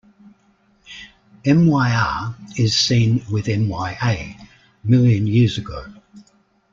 Myr 1.45 2.35
is 2.57 2.75
seen 2.75 3.23
with 3.31 3.45
"mya", 3.45 4.35
"million 4.83 5.27
years 5.27 5.59
ago". 5.59 5.93